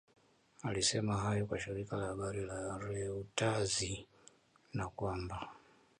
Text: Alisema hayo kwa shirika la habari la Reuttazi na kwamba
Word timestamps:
Alisema 0.63 1.17
hayo 1.17 1.45
kwa 1.45 1.59
shirika 1.59 1.95
la 1.97 2.05
habari 2.05 2.45
la 2.45 2.77
Reuttazi 2.77 4.07
na 4.73 4.87
kwamba 4.87 5.49